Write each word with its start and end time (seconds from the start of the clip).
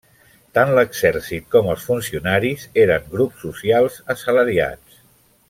Tant 0.57 0.69
l'exèrcit 0.77 1.45
com 1.55 1.69
els 1.73 1.85
funcionaris 1.89 2.65
eren 2.85 3.07
grups 3.13 3.45
socials 3.47 4.01
assalariats. 4.17 4.99